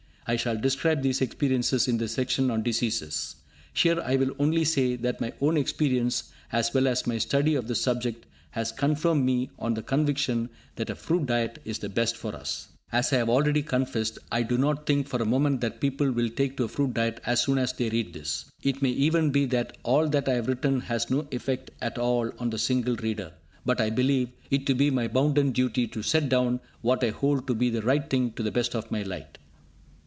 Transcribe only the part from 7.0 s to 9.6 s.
my study of the subject, has confirmed me